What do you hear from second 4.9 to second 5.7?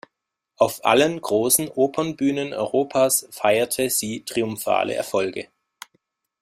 Erfolge.